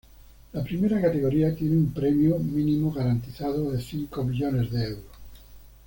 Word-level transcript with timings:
La 0.53 0.63
primera 0.63 0.99
categoría 0.99 1.55
tienen 1.55 1.77
un 1.77 1.93
premio 1.93 2.39
"mínimo 2.39 2.91
garantizado" 2.91 3.69
de 3.69 3.79
cinco 3.79 4.23
millones 4.23 4.71
de 4.71 4.83
euros. 4.85 5.03